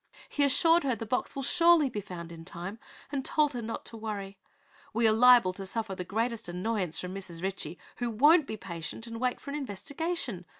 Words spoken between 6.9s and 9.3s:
from Mrs. Ritchie, who won't be patient and